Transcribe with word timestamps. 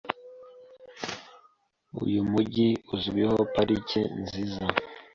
Uyu 2.03 2.21
mujyi 2.31 2.67
uzwiho 2.95 3.37
parike 3.53 4.01
nziza. 4.21 4.65